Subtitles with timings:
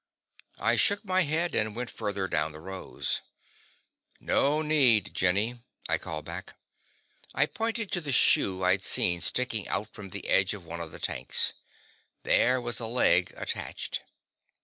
[0.57, 3.21] I shook my head, and went further down the rows.
[4.19, 6.57] "No need, Jenny," I called back.
[7.35, 10.91] I pointed to the shoe I'd seen sticking out from the edge of one of
[10.91, 11.53] the tanks.
[12.23, 14.01] There was a leg attached.